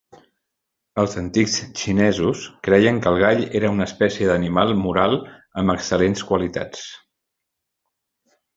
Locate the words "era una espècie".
3.61-4.31